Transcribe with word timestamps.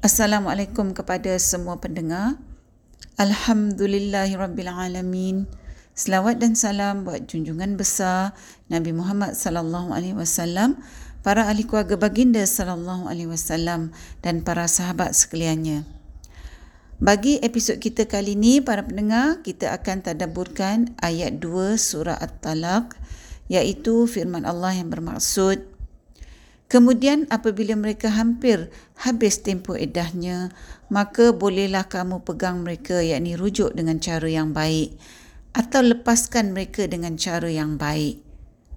Assalamualaikum 0.00 0.96
kepada 0.96 1.36
semua 1.36 1.76
pendengar. 1.76 2.40
Alhamdulillahirabbilalamin. 3.20 5.44
Selawat 5.92 6.40
dan 6.40 6.56
salam 6.56 7.04
buat 7.04 7.28
junjungan 7.28 7.76
besar 7.76 8.32
Nabi 8.72 8.96
Muhammad 8.96 9.36
sallallahu 9.36 9.92
alaihi 9.92 10.16
wasallam, 10.16 10.80
para 11.20 11.52
ahli 11.52 11.68
keluarga 11.68 12.00
baginda 12.00 12.40
sallallahu 12.40 13.12
alaihi 13.12 13.28
wasallam 13.28 13.92
dan 14.24 14.40
para 14.40 14.64
sahabat 14.72 15.12
sekaliannya. 15.12 15.84
Bagi 16.96 17.36
episod 17.44 17.76
kita 17.76 18.08
kali 18.08 18.40
ini 18.40 18.64
para 18.64 18.80
pendengar, 18.80 19.44
kita 19.44 19.76
akan 19.76 20.00
tadabburkan 20.00 20.96
ayat 21.04 21.44
2 21.44 21.76
surah 21.76 22.16
At-Talaq 22.16 22.96
iaitu 23.52 24.08
firman 24.08 24.48
Allah 24.48 24.80
yang 24.80 24.88
bermaksud 24.88 25.60
Kemudian 26.70 27.26
apabila 27.34 27.74
mereka 27.74 28.14
hampir 28.14 28.70
habis 28.94 29.42
tempoh 29.42 29.74
idahnya, 29.74 30.54
maka 30.86 31.34
bolehlah 31.34 31.90
kamu 31.90 32.22
pegang 32.22 32.62
mereka 32.62 33.02
yakni 33.02 33.34
rujuk 33.34 33.74
dengan 33.74 33.98
cara 33.98 34.30
yang 34.30 34.54
baik 34.54 34.94
atau 35.50 35.82
lepaskan 35.82 36.54
mereka 36.54 36.86
dengan 36.86 37.18
cara 37.18 37.50
yang 37.50 37.74
baik. 37.74 38.22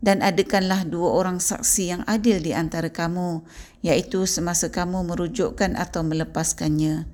Dan 0.01 0.25
adakanlah 0.25 0.89
dua 0.89 1.21
orang 1.21 1.37
saksi 1.37 1.83
yang 1.93 2.01
adil 2.09 2.41
di 2.41 2.51
antara 2.51 2.89
kamu, 2.89 3.45
iaitu 3.85 4.25
semasa 4.25 4.73
kamu 4.73 5.05
merujukkan 5.13 5.77
atau 5.77 6.01
melepaskannya. 6.01 7.05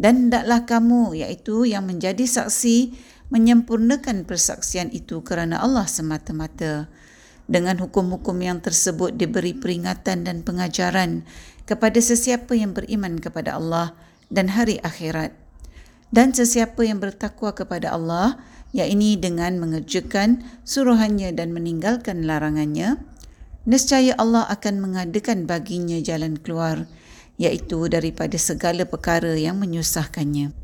Dan 0.00 0.26
hendaklah 0.26 0.64
kamu, 0.64 1.12
iaitu 1.12 1.68
yang 1.68 1.86
menjadi 1.86 2.24
saksi, 2.24 2.96
menyempurnakan 3.28 4.24
persaksian 4.24 4.90
itu 4.96 5.20
kerana 5.22 5.60
Allah 5.60 5.84
semata-mata 5.86 6.88
dengan 7.46 7.78
hukum-hukum 7.78 8.38
yang 8.42 8.58
tersebut 8.58 9.14
diberi 9.14 9.54
peringatan 9.54 10.26
dan 10.26 10.42
pengajaran 10.42 11.22
kepada 11.66 11.98
sesiapa 11.98 12.54
yang 12.58 12.74
beriman 12.74 13.18
kepada 13.18 13.58
Allah 13.58 13.94
dan 14.30 14.50
hari 14.54 14.82
akhirat. 14.82 15.34
Dan 16.10 16.30
sesiapa 16.34 16.86
yang 16.86 17.02
bertakwa 17.02 17.50
kepada 17.54 17.90
Allah 17.94 18.38
yakni 18.70 19.18
dengan 19.18 19.58
mengerjakan 19.58 20.42
suruhannya 20.62 21.34
dan 21.34 21.50
meninggalkan 21.50 22.26
larangannya 22.26 22.98
nescaya 23.66 24.14
Allah 24.14 24.46
akan 24.46 24.78
mengadakan 24.78 25.50
baginya 25.50 25.98
jalan 25.98 26.38
keluar 26.38 26.86
iaitu 27.36 27.90
daripada 27.90 28.38
segala 28.38 28.86
perkara 28.86 29.34
yang 29.34 29.58
menyusahkannya. 29.58 30.54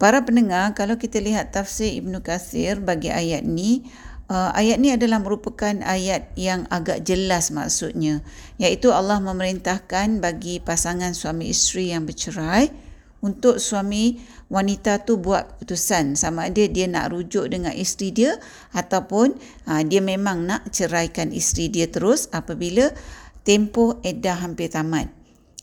Para 0.00 0.24
pendengar, 0.24 0.72
kalau 0.72 0.96
kita 0.96 1.20
lihat 1.20 1.52
tafsir 1.52 1.92
Ibnu 2.00 2.24
Kathir 2.24 2.80
bagi 2.80 3.12
ayat 3.12 3.44
ini, 3.44 3.84
Uh, 4.30 4.54
ayat 4.54 4.78
ni 4.78 4.94
adalah 4.94 5.18
merupakan 5.18 5.74
ayat 5.82 6.30
yang 6.38 6.62
agak 6.70 7.02
jelas 7.02 7.50
maksudnya. 7.50 8.22
Iaitu 8.62 8.94
Allah 8.94 9.18
memerintahkan 9.18 10.22
bagi 10.22 10.62
pasangan 10.62 11.18
suami 11.18 11.50
isteri 11.50 11.90
yang 11.90 12.06
bercerai 12.06 12.70
untuk 13.26 13.58
suami 13.58 14.22
wanita 14.46 15.02
tu 15.02 15.18
buat 15.18 15.58
keputusan. 15.58 16.14
Sama 16.14 16.46
ada 16.46 16.62
dia 16.62 16.86
nak 16.86 17.10
rujuk 17.10 17.50
dengan 17.50 17.74
isteri 17.74 18.14
dia 18.14 18.38
ataupun 18.70 19.34
uh, 19.66 19.82
dia 19.82 19.98
memang 19.98 20.46
nak 20.46 20.70
ceraikan 20.70 21.34
isteri 21.34 21.66
dia 21.66 21.90
terus 21.90 22.30
apabila 22.30 22.86
tempoh 23.42 23.98
iddah 24.06 24.46
hampir 24.46 24.70
tamat. 24.70 25.10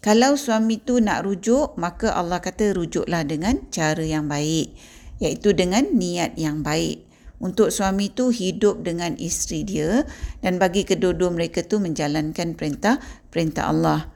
Kalau 0.04 0.36
suami 0.36 0.84
tu 0.84 1.00
nak 1.00 1.23
rujuk 1.23 1.80
maka 1.80 2.12
Allah 2.12 2.44
kata 2.44 2.76
rujuklah 2.76 3.23
dengan 3.23 3.64
cara 3.72 4.04
yang 4.04 4.28
baik 4.28 4.76
iaitu 5.23 5.56
dengan 5.56 5.88
niat 5.95 6.36
yang 6.36 6.68
baik 6.68 7.07
untuk 7.38 7.70
suami 7.70 8.10
tu 8.10 8.34
hidup 8.34 8.82
dengan 8.82 9.14
isteri 9.22 9.62
dia 9.62 10.06
dan 10.42 10.58
bagi 10.58 10.82
kedua-dua 10.82 11.30
mereka 11.30 11.62
tu 11.62 11.78
menjalankan 11.78 12.58
perintah 12.58 12.98
perintah 13.30 13.70
Allah. 13.70 14.10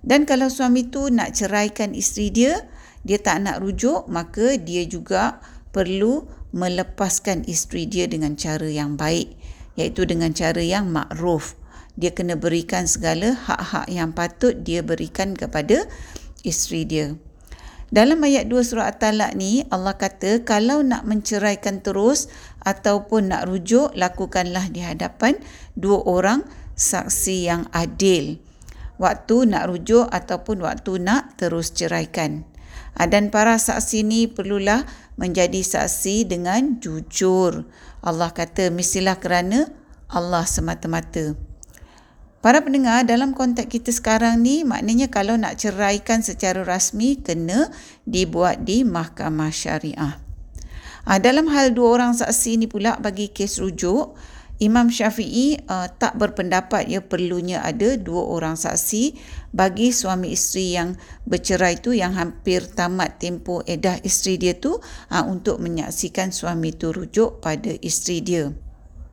Dan 0.00 0.24
kalau 0.24 0.48
suami 0.48 0.88
tu 0.88 1.12
nak 1.12 1.36
ceraikan 1.36 1.92
isteri 1.92 2.32
dia, 2.32 2.64
dia 3.04 3.20
tak 3.20 3.44
nak 3.44 3.60
rujuk, 3.60 4.08
maka 4.08 4.56
dia 4.56 4.84
juga 4.88 5.40
perlu 5.76 6.24
melepaskan 6.56 7.44
isteri 7.46 7.84
dia 7.84 8.08
dengan 8.08 8.34
cara 8.34 8.66
yang 8.66 8.96
baik, 8.96 9.36
iaitu 9.76 10.08
dengan 10.08 10.32
cara 10.32 10.60
yang 10.60 10.88
makruf. 10.88 11.56
Dia 12.00 12.16
kena 12.16 12.40
berikan 12.40 12.88
segala 12.88 13.36
hak-hak 13.36 13.86
yang 13.92 14.16
patut 14.16 14.64
dia 14.64 14.80
berikan 14.80 15.36
kepada 15.36 15.84
isteri 16.48 16.88
dia. 16.88 17.06
Dalam 17.90 18.22
ayat 18.22 18.46
2 18.46 18.54
surah 18.62 18.94
At-Talaq 18.94 19.34
ni 19.34 19.66
Allah 19.66 19.98
kata 19.98 20.46
kalau 20.46 20.78
nak 20.86 21.02
menceraikan 21.10 21.82
terus 21.82 22.30
ataupun 22.62 23.34
nak 23.34 23.50
rujuk 23.50 23.90
lakukanlah 23.98 24.70
di 24.70 24.78
hadapan 24.78 25.34
dua 25.74 25.98
orang 26.06 26.46
saksi 26.78 27.50
yang 27.50 27.66
adil. 27.74 28.38
Waktu 29.02 29.50
nak 29.50 29.74
rujuk 29.74 30.06
ataupun 30.06 30.62
waktu 30.62 31.02
nak 31.02 31.34
terus 31.34 31.74
ceraikan. 31.74 32.46
Ah, 32.94 33.10
dan 33.10 33.34
para 33.34 33.58
saksi 33.58 34.06
ni 34.06 34.30
perlulah 34.30 34.86
menjadi 35.18 35.58
saksi 35.58 36.30
dengan 36.30 36.78
jujur. 36.78 37.66
Allah 38.06 38.30
kata 38.30 38.70
mestilah 38.70 39.18
kerana 39.18 39.66
Allah 40.06 40.46
semata-mata. 40.46 41.49
Para 42.40 42.64
pendengar, 42.64 43.04
dalam 43.04 43.36
konteks 43.36 43.68
kita 43.68 43.92
sekarang 43.92 44.40
ni, 44.40 44.64
maknanya 44.64 45.12
kalau 45.12 45.36
nak 45.36 45.60
ceraikan 45.60 46.24
secara 46.24 46.64
rasmi, 46.64 47.20
kena 47.20 47.68
dibuat 48.08 48.64
di 48.64 48.80
mahkamah 48.80 49.52
syariah. 49.52 50.16
Ha, 51.04 51.20
dalam 51.20 51.52
hal 51.52 51.76
dua 51.76 52.00
orang 52.00 52.16
saksi 52.16 52.64
ni 52.64 52.64
pula 52.64 52.96
bagi 52.96 53.28
kes 53.28 53.60
rujuk, 53.60 54.16
Imam 54.60 54.88
Syafi'i 54.92 55.56
uh, 55.68 55.88
tak 55.88 56.20
berpendapat 56.20 56.84
ya 56.88 57.00
perlunya 57.00 57.64
ada 57.64 57.96
dua 57.96 58.28
orang 58.28 58.60
saksi 58.60 59.16
bagi 59.56 59.88
suami 59.88 60.36
isteri 60.36 60.76
yang 60.76 61.00
bercerai 61.24 61.80
tu 61.80 61.96
yang 61.96 62.12
hampir 62.12 62.68
tamat 62.68 63.16
tempoh 63.16 63.64
edah 63.64 63.96
isteri 64.04 64.36
dia 64.36 64.52
tu 64.56 64.76
uh, 64.76 65.24
untuk 65.24 65.64
menyaksikan 65.64 66.28
suami 66.28 66.76
tu 66.76 66.92
rujuk 66.92 67.40
pada 67.40 67.72
isteri 67.80 68.20
dia. 68.20 68.52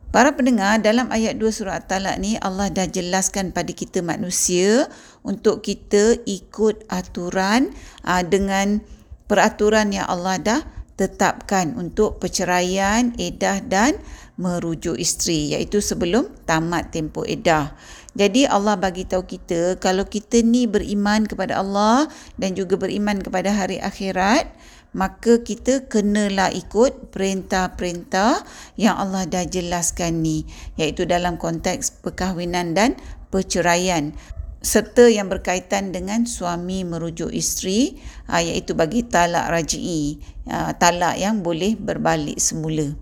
Para 0.07 0.33
pendengar, 0.39 0.79
dalam 0.79 1.11
ayat 1.11 1.35
2 1.35 1.51
surah 1.51 1.83
At-Talaq 1.83 2.15
ni 2.23 2.39
Allah 2.39 2.71
dah 2.71 2.87
jelaskan 2.87 3.51
pada 3.51 3.75
kita 3.75 3.99
manusia 3.99 4.87
untuk 5.19 5.59
kita 5.59 6.23
ikut 6.23 6.87
aturan 6.87 7.75
aa, 8.07 8.23
dengan 8.23 8.79
peraturan 9.27 9.91
yang 9.91 10.07
Allah 10.07 10.39
dah 10.39 10.61
tetapkan 10.97 11.77
untuk 11.77 12.17
perceraian, 12.17 13.13
edah 13.21 13.61
dan 13.61 14.01
merujuk 14.39 14.97
isteri 14.97 15.53
iaitu 15.53 15.77
sebelum 15.77 16.25
tamat 16.49 16.89
tempoh 16.89 17.27
edah. 17.27 17.77
Jadi 18.17 18.49
Allah 18.49 18.73
bagi 18.81 19.05
tahu 19.05 19.21
kita 19.29 19.77
kalau 19.77 20.09
kita 20.09 20.41
ni 20.41 20.65
beriman 20.65 21.29
kepada 21.29 21.61
Allah 21.61 22.09
dan 22.41 22.57
juga 22.57 22.73
beriman 22.81 23.21
kepada 23.21 23.53
hari 23.53 23.77
akhirat, 23.77 24.49
maka 24.95 25.43
kita 25.43 25.87
kenalah 25.91 26.51
ikut 26.53 27.11
perintah-perintah 27.11 28.43
yang 28.79 28.95
Allah 28.95 29.27
dah 29.27 29.43
jelaskan 29.43 30.23
ni 30.23 30.47
iaitu 30.79 31.03
dalam 31.03 31.35
konteks 31.35 32.03
perkahwinan 32.03 32.77
dan 32.77 32.95
perceraian 33.27 34.15
serta 34.63 35.07
yang 35.07 35.29
berkaitan 35.29 35.93
dengan 35.93 36.25
suami 36.25 36.81
merujuk 36.83 37.29
isteri 37.31 37.99
ah, 38.27 38.41
iaitu 38.41 38.73
bagi 38.73 39.05
talak 39.05 39.47
raj'i 39.47 40.19
ah, 40.49 40.73
talak 40.75 41.15
yang 41.15 41.45
boleh 41.45 41.77
berbalik 41.77 42.35
semula. 42.41 42.95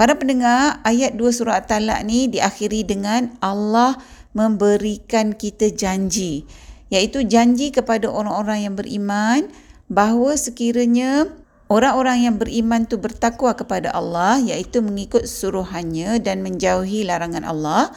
Para 0.00 0.16
pendengar, 0.16 0.80
ayat 0.80 1.12
2 1.12 1.28
surah 1.28 1.60
At-Talaq 1.60 2.00
ni 2.08 2.24
diakhiri 2.32 2.88
dengan 2.88 3.36
Allah 3.44 4.00
memberikan 4.32 5.36
kita 5.36 5.76
janji, 5.76 6.48
iaitu 6.88 7.28
janji 7.28 7.68
kepada 7.68 8.08
orang-orang 8.08 8.64
yang 8.64 8.74
beriman 8.80 9.52
bahawa 9.90 10.38
sekiranya 10.38 11.26
orang-orang 11.66 12.30
yang 12.30 12.36
beriman 12.38 12.86
tu 12.86 12.96
bertakwa 12.96 13.52
kepada 13.58 13.90
Allah 13.90 14.38
iaitu 14.38 14.78
mengikut 14.80 15.26
suruhannya 15.26 16.22
dan 16.22 16.46
menjauhi 16.46 17.02
larangan 17.02 17.42
Allah 17.42 17.90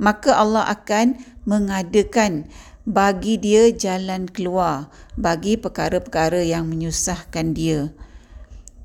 maka 0.00 0.32
Allah 0.36 0.64
akan 0.68 1.20
mengadakan 1.44 2.48
bagi 2.86 3.36
dia 3.36 3.68
jalan 3.74 4.30
keluar 4.30 4.88
bagi 5.18 5.58
perkara-perkara 5.58 6.46
yang 6.46 6.70
menyusahkan 6.70 7.52
dia. 7.52 7.90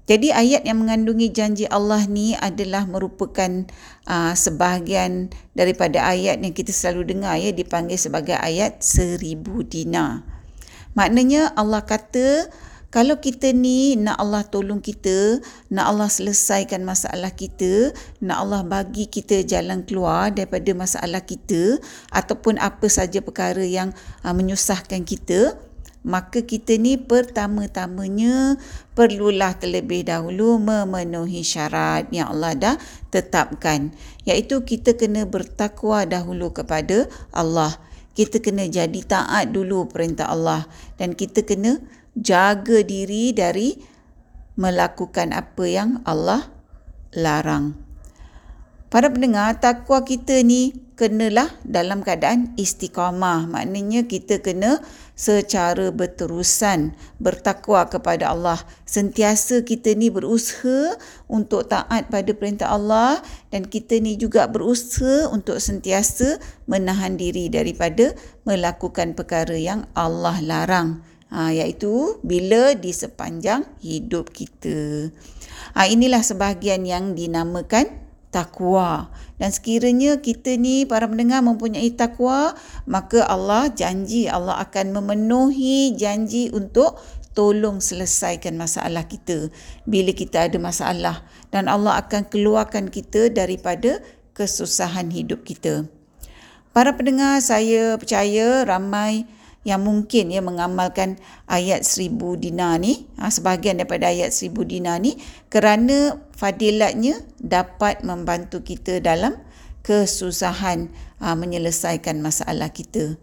Jadi 0.09 0.33
ayat 0.33 0.65
yang 0.65 0.81
mengandungi 0.81 1.29
janji 1.31 1.69
Allah 1.69 2.03
ni 2.09 2.33
adalah 2.35 2.83
merupakan 2.89 3.69
uh, 4.09 4.33
sebahagian 4.33 5.31
daripada 5.55 6.03
ayat 6.03 6.41
yang 6.41 6.51
kita 6.51 6.73
selalu 6.73 7.15
dengar 7.15 7.37
ya 7.37 7.53
dipanggil 7.53 7.95
sebagai 7.95 8.35
ayat 8.35 8.81
seribu 8.81 9.61
dinar. 9.63 10.25
Maknanya 10.95 11.55
Allah 11.55 11.83
kata 11.87 12.51
kalau 12.91 13.23
kita 13.23 13.55
ni 13.55 13.95
nak 13.95 14.19
Allah 14.19 14.43
tolong 14.43 14.83
kita, 14.83 15.39
nak 15.71 15.95
Allah 15.95 16.11
selesaikan 16.11 16.83
masalah 16.83 17.31
kita, 17.31 17.95
nak 18.19 18.43
Allah 18.43 18.67
bagi 18.67 19.07
kita 19.07 19.47
jalan 19.47 19.87
keluar 19.87 20.27
daripada 20.35 20.75
masalah 20.75 21.23
kita 21.23 21.79
ataupun 22.11 22.59
apa 22.59 22.91
saja 22.91 23.23
perkara 23.23 23.63
yang 23.63 23.95
uh, 24.27 24.35
menyusahkan 24.35 25.07
kita, 25.07 25.55
maka 26.03 26.43
kita 26.43 26.75
ni 26.75 26.99
pertama-tamanya 26.99 28.59
perlulah 28.91 29.55
terlebih 29.55 30.03
dahulu 30.03 30.59
memenuhi 30.59 31.47
syarat 31.47 32.11
yang 32.11 32.27
Allah 32.27 32.59
dah 32.59 32.75
tetapkan, 33.07 33.95
iaitu 34.27 34.67
kita 34.67 34.99
kena 34.99 35.23
bertakwa 35.23 36.03
dahulu 36.03 36.51
kepada 36.51 37.07
Allah 37.31 37.79
kita 38.11 38.43
kena 38.43 38.67
jadi 38.67 38.99
taat 39.07 39.55
dulu 39.55 39.87
perintah 39.87 40.27
Allah 40.27 40.67
dan 40.99 41.15
kita 41.15 41.47
kena 41.47 41.79
jaga 42.15 42.83
diri 42.83 43.31
dari 43.31 43.79
melakukan 44.59 45.31
apa 45.31 45.63
yang 45.63 46.03
Allah 46.03 46.51
larang. 47.15 47.90
Para 48.91 49.07
pendengar, 49.07 49.55
takwa 49.63 50.03
kita 50.03 50.43
ni 50.43 50.75
kenalah 50.99 51.47
dalam 51.63 52.03
keadaan 52.03 52.51
istiqamah. 52.59 53.47
Maknanya 53.47 54.03
kita 54.03 54.43
kena 54.43 54.83
secara 55.15 55.95
berterusan 55.95 56.91
bertakwa 57.15 57.87
kepada 57.87 58.35
Allah. 58.35 58.59
Sentiasa 58.83 59.63
kita 59.63 59.95
ni 59.95 60.11
berusaha 60.11 60.99
untuk 61.31 61.71
taat 61.71 62.11
pada 62.11 62.35
perintah 62.35 62.67
Allah 62.75 63.23
dan 63.47 63.63
kita 63.63 63.95
ni 64.03 64.19
juga 64.19 64.51
berusaha 64.51 65.31
untuk 65.31 65.63
sentiasa 65.63 66.43
menahan 66.67 67.15
diri 67.15 67.47
daripada 67.47 68.11
melakukan 68.43 69.15
perkara 69.15 69.55
yang 69.55 69.87
Allah 69.95 70.35
larang. 70.43 70.99
Ha, 71.31 71.55
iaitu 71.55 72.19
bila 72.27 72.75
di 72.75 72.91
sepanjang 72.91 73.63
hidup 73.79 74.35
kita. 74.35 75.15
Ha, 75.79 75.87
inilah 75.87 76.19
sebahagian 76.19 76.83
yang 76.83 77.15
dinamakan 77.15 78.10
takwa. 78.31 79.11
Dan 79.37 79.51
sekiranya 79.51 80.23
kita 80.23 80.55
ni 80.55 80.87
para 80.87 81.05
pendengar 81.05 81.43
mempunyai 81.43 81.91
takwa, 81.93 82.55
maka 82.87 83.27
Allah 83.27 83.69
janji 83.69 84.25
Allah 84.31 84.57
akan 84.63 84.95
memenuhi 84.97 85.93
janji 85.99 86.49
untuk 86.55 86.97
tolong 87.31 87.79
selesaikan 87.79 88.59
masalah 88.59 89.07
kita 89.07 89.47
bila 89.87 90.11
kita 90.11 90.51
ada 90.51 90.59
masalah 90.59 91.23
dan 91.47 91.71
Allah 91.71 91.99
akan 92.03 92.27
keluarkan 92.27 92.91
kita 92.91 93.31
daripada 93.31 94.03
kesusahan 94.35 95.11
hidup 95.11 95.43
kita. 95.47 95.87
Para 96.71 96.95
pendengar, 96.95 97.43
saya 97.43 97.99
percaya 97.99 98.63
ramai 98.63 99.27
yang 99.61 99.85
mungkin 99.85 100.33
ya 100.33 100.41
mengamalkan 100.41 101.21
ayat 101.45 101.85
seribu 101.85 102.33
dinar 102.33 102.81
ni 102.81 103.05
ha, 103.21 103.29
sebahagian 103.29 103.77
daripada 103.77 104.09
ayat 104.09 104.33
seribu 104.33 104.65
dinar 104.65 104.97
ni 104.97 105.21
kerana 105.53 106.17
fadilatnya 106.33 107.21
dapat 107.37 108.01
membantu 108.01 108.65
kita 108.65 108.97
dalam 108.97 109.37
kesusahan 109.85 110.89
ha, 111.21 111.37
menyelesaikan 111.37 112.21
masalah 112.25 112.73
kita. 112.73 113.17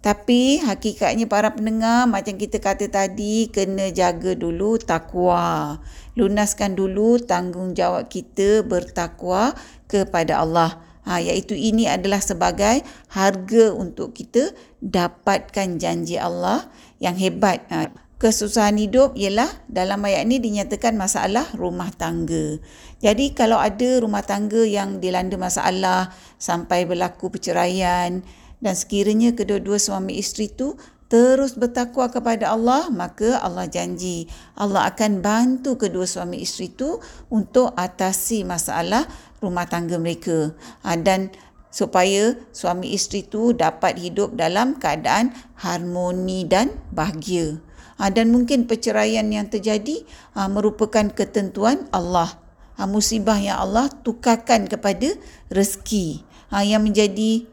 Tapi 0.00 0.64
hakikatnya 0.64 1.28
para 1.28 1.52
pendengar 1.52 2.08
macam 2.08 2.40
kita 2.40 2.56
kata 2.56 2.88
tadi 2.88 3.52
kena 3.52 3.92
jaga 3.92 4.32
dulu 4.32 4.80
takwa. 4.80 5.76
Lunaskan 6.16 6.72
dulu 6.72 7.20
tanggungjawab 7.20 8.08
kita 8.08 8.64
bertakwa 8.64 9.52
kepada 9.92 10.40
Allah 10.40 10.89
ha, 11.10 11.18
iaitu 11.18 11.58
ini 11.58 11.90
adalah 11.90 12.22
sebagai 12.22 12.86
harga 13.10 13.74
untuk 13.74 14.14
kita 14.14 14.54
dapatkan 14.78 15.82
janji 15.82 16.14
Allah 16.14 16.70
yang 17.02 17.18
hebat. 17.18 17.66
Ha, 17.66 17.90
kesusahan 18.22 18.78
hidup 18.78 19.18
ialah 19.18 19.50
dalam 19.66 20.06
ayat 20.06 20.30
ini 20.30 20.38
dinyatakan 20.38 20.94
masalah 20.94 21.50
rumah 21.58 21.90
tangga. 21.90 22.62
Jadi 23.02 23.34
kalau 23.34 23.58
ada 23.58 23.98
rumah 23.98 24.22
tangga 24.22 24.62
yang 24.62 25.02
dilanda 25.02 25.34
masalah 25.34 26.14
sampai 26.38 26.86
berlaku 26.86 27.34
perceraian 27.34 28.22
dan 28.60 28.74
sekiranya 28.76 29.34
kedua-dua 29.34 29.80
suami 29.80 30.20
isteri 30.20 30.52
itu 30.52 30.78
terus 31.10 31.58
bertakwa 31.58 32.06
kepada 32.06 32.54
Allah, 32.54 32.86
maka 32.88 33.42
Allah 33.42 33.66
janji 33.66 34.30
Allah 34.54 34.86
akan 34.94 35.18
bantu 35.18 35.74
kedua 35.74 36.06
suami 36.06 36.38
isteri 36.38 36.70
itu 36.70 37.02
untuk 37.26 37.74
atasi 37.74 38.46
masalah 38.46 39.10
rumah 39.42 39.66
tangga 39.66 39.98
mereka. 39.98 40.54
Ha, 40.86 40.94
dan 40.94 41.34
supaya 41.74 42.38
suami 42.54 42.94
isteri 42.94 43.26
itu 43.26 43.50
dapat 43.50 43.98
hidup 43.98 44.38
dalam 44.38 44.78
keadaan 44.78 45.34
harmoni 45.58 46.46
dan 46.46 46.78
bahagia. 46.94 47.58
Ha, 47.98 48.14
dan 48.14 48.30
mungkin 48.30 48.70
perceraian 48.70 49.26
yang 49.34 49.50
terjadi 49.50 50.06
ha, 50.38 50.46
merupakan 50.46 51.10
ketentuan 51.10 51.90
Allah. 51.90 52.38
Ha, 52.78 52.86
musibah 52.86 53.36
yang 53.36 53.58
Allah 53.58 53.90
tukarkan 54.06 54.70
kepada 54.70 55.18
rezeki 55.50 56.22
ha, 56.54 56.62
yang 56.62 56.86
menjadi 56.86 57.50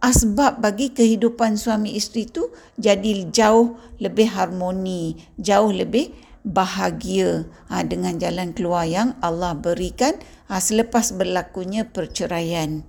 asbab 0.00 0.64
bagi 0.64 0.90
kehidupan 0.96 1.60
suami 1.60 1.92
isteri 1.92 2.24
itu 2.24 2.48
jadi 2.80 3.28
jauh 3.28 3.76
lebih 4.00 4.32
harmoni, 4.32 5.20
jauh 5.36 5.68
lebih 5.68 6.16
bahagia. 6.40 7.44
Ha, 7.68 7.84
dengan 7.84 8.16
jalan 8.16 8.56
keluar 8.56 8.88
yang 8.88 9.14
Allah 9.20 9.52
berikan 9.52 10.16
ha, 10.48 10.58
selepas 10.58 11.12
berlakunya 11.12 11.84
perceraian. 11.84 12.82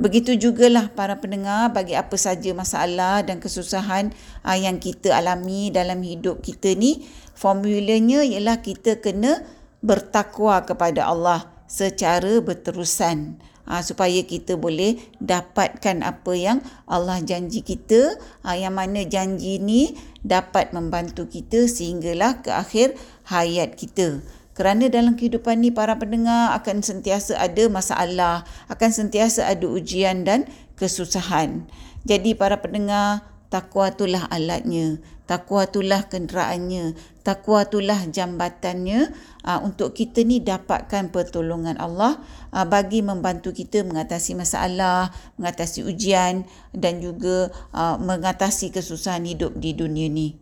Begitu 0.00 0.40
jugalah 0.40 0.88
para 0.88 1.20
pendengar 1.20 1.68
bagi 1.68 1.92
apa 1.92 2.16
saja 2.16 2.48
masalah 2.56 3.20
dan 3.20 3.36
kesusahan 3.44 4.16
ha, 4.40 4.56
yang 4.56 4.80
kita 4.80 5.12
alami 5.12 5.68
dalam 5.68 6.00
hidup 6.00 6.40
kita 6.40 6.72
ni, 6.72 7.04
formulanya 7.36 8.24
ialah 8.24 8.64
kita 8.64 9.04
kena 9.04 9.44
bertakwa 9.84 10.64
kepada 10.64 11.12
Allah 11.12 11.44
secara 11.68 12.40
berterusan 12.40 13.36
ha, 13.66 13.80
supaya 13.82 14.22
kita 14.26 14.58
boleh 14.58 14.98
dapatkan 15.22 16.02
apa 16.02 16.32
yang 16.34 16.58
Allah 16.86 17.22
janji 17.22 17.62
kita. 17.62 18.16
Ha, 18.42 18.58
yang 18.58 18.74
mana 18.74 19.06
janji 19.06 19.58
ni 19.62 19.94
dapat 20.22 20.74
membantu 20.74 21.26
kita 21.26 21.66
sehinggalah 21.66 22.42
ke 22.42 22.50
akhir 22.50 22.94
hayat 23.26 23.74
kita. 23.78 24.22
Kerana 24.52 24.92
dalam 24.92 25.16
kehidupan 25.16 25.64
ni 25.64 25.72
para 25.72 25.96
pendengar 25.96 26.52
akan 26.60 26.84
sentiasa 26.84 27.40
ada 27.40 27.72
masalah 27.72 28.44
akan 28.68 28.90
sentiasa 28.92 29.48
ada 29.48 29.64
ujian 29.64 30.28
dan 30.28 30.44
kesusahan. 30.76 31.64
Jadi 32.04 32.36
para 32.36 32.60
pendengar 32.60 33.24
takwa 33.48 33.88
itulah 33.88 34.28
alatnya 34.28 35.00
takwa 35.32 35.64
itulah 35.64 36.12
kenderaannya 36.12 36.92
takwa 37.24 37.64
itulah 37.64 38.04
jambatannya 38.04 39.16
uh, 39.48 39.64
untuk 39.64 39.96
kita 39.96 40.20
ni 40.28 40.44
dapatkan 40.44 41.08
pertolongan 41.08 41.80
Allah 41.80 42.20
uh, 42.52 42.66
bagi 42.68 43.00
membantu 43.00 43.56
kita 43.56 43.80
mengatasi 43.86 44.36
masalah, 44.36 45.08
mengatasi 45.40 45.88
ujian 45.88 46.44
dan 46.76 47.00
juga 47.00 47.48
uh, 47.72 47.96
mengatasi 47.96 48.74
kesusahan 48.74 49.24
hidup 49.24 49.56
di 49.56 49.72
dunia 49.72 50.12
ni. 50.12 50.36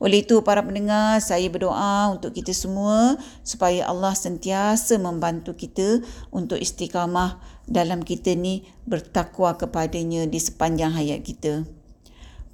Oleh 0.00 0.24
itu 0.24 0.40
para 0.40 0.64
pendengar, 0.64 1.20
saya 1.20 1.44
berdoa 1.52 2.08
untuk 2.08 2.32
kita 2.32 2.56
semua 2.56 3.20
supaya 3.44 3.84
Allah 3.84 4.16
sentiasa 4.16 4.96
membantu 4.96 5.52
kita 5.52 6.00
untuk 6.32 6.56
istiqamah 6.56 7.36
dalam 7.68 8.00
kita 8.00 8.32
ni 8.32 8.64
bertakwa 8.88 9.52
kepadanya 9.60 10.24
di 10.24 10.40
sepanjang 10.40 10.96
hayat 10.96 11.20
kita. 11.20 11.68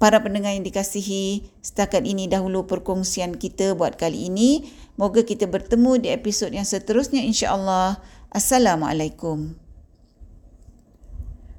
Para 0.01 0.19
pendengar 0.21 0.53
yang 0.53 0.65
dikasihi, 0.65 1.47
setakat 1.61 2.03
ini 2.03 2.25
dahulu 2.27 2.65
perkongsian 2.65 3.37
kita 3.37 3.77
buat 3.77 3.95
kali 3.95 4.27
ini. 4.27 4.67
Moga 4.99 5.25
kita 5.25 5.49
bertemu 5.49 6.01
di 6.01 6.09
episod 6.13 6.49
yang 6.53 6.65
seterusnya 6.65 7.21
insya-Allah. 7.25 8.01
Assalamualaikum. 8.33 9.63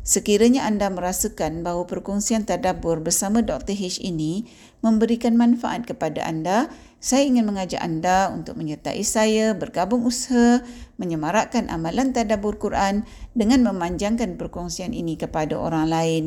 Sekiranya 0.05 0.69
anda 0.69 0.93
merasakan 0.93 1.65
bahawa 1.65 1.89
perkongsian 1.89 2.45
tadabbur 2.45 3.01
bersama 3.01 3.41
Dr. 3.41 3.73
H 3.73 4.05
ini 4.05 4.45
memberikan 4.85 5.33
manfaat 5.33 5.89
kepada 5.89 6.29
anda, 6.29 6.69
saya 7.01 7.25
ingin 7.25 7.49
mengajak 7.49 7.81
anda 7.81 8.29
untuk 8.29 8.61
menyertai 8.61 9.01
saya 9.01 9.57
bergabung 9.57 10.05
usaha 10.05 10.61
menyemarakkan 11.01 11.73
amalan 11.73 12.13
tadabbur 12.13 12.61
Quran 12.61 13.09
dengan 13.33 13.65
memanjangkan 13.65 14.37
perkongsian 14.37 14.93
ini 14.93 15.17
kepada 15.17 15.57
orang 15.57 15.89
lain. 15.89 16.25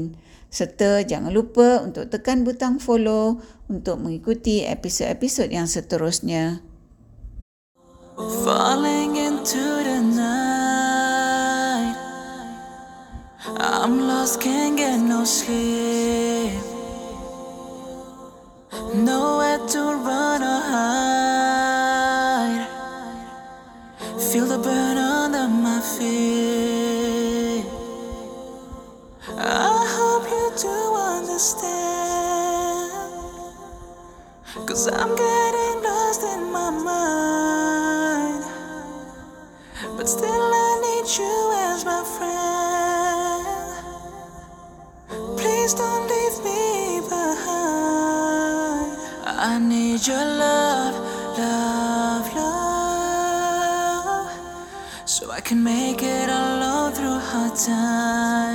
Serta 0.48 1.04
jangan 1.04 1.36
lupa 1.36 1.84
untuk 1.84 2.08
tekan 2.08 2.48
butang 2.48 2.80
follow 2.80 3.44
untuk 3.68 4.00
mengikuti 4.00 4.64
episod-episod 4.64 5.52
yang 5.52 5.68
seterusnya. 5.68 6.64
Falling 8.18 9.20
into 9.20 9.84
the 9.84 10.00
night 10.02 11.96
I'm 13.60 14.08
lost, 14.08 14.42
can't 14.42 14.78
get 14.80 14.98
no 14.98 15.22
sleep 15.28 15.97
Cause 31.38 31.54
I'm 34.88 35.16
getting 35.16 35.84
lost 35.84 36.24
in 36.24 36.52
my 36.52 36.72
mind. 36.72 38.44
But 39.96 40.10
still 40.10 40.26
I 40.26 40.80
need 40.86 41.08
you 41.20 41.52
as 41.68 41.86
my 41.86 42.04
friend. 42.18 43.46
Please 45.38 45.76
don't 45.76 46.08
leave 46.10 46.44
me 46.44 47.02
behind. 47.08 48.98
I 49.28 49.60
need 49.60 50.08
your 50.08 50.26
love, 50.26 50.96
love, 51.38 52.34
love. 52.36 54.32
So 55.06 55.30
I 55.30 55.40
can 55.42 55.64
make 55.64 56.02
it 56.02 56.30
alone 56.30 56.94
through 56.94 57.20
hard 57.20 57.56
times 57.56 58.47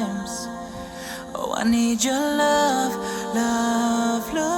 need 1.65 2.03
your 2.03 2.15
love, 2.15 2.95
love, 3.35 4.35
love. 4.35 4.53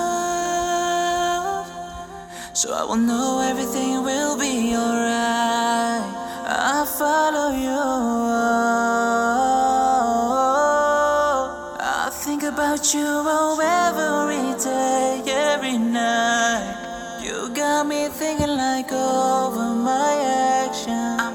So 2.55 2.73
I 2.73 2.85
will 2.85 2.97
know 2.97 3.41
everything 3.41 4.03
will 4.03 4.37
be 4.39 4.75
alright. 4.75 6.05
I 6.47 6.85
follow 6.99 7.51
you. 7.57 7.85
I 11.81 12.11
think 12.11 12.43
about 12.43 12.95
you 12.95 13.05
oh, 13.07 13.59
every 13.61 14.55
day, 14.63 15.23
every 15.27 15.79
night. 15.79 17.21
You 17.23 17.49
got 17.55 17.87
me 17.87 18.09
thinking 18.09 18.57
like 18.57 18.93
over 18.93 19.75
my 19.75 20.15
action. 20.65 20.93
I'm 20.93 21.34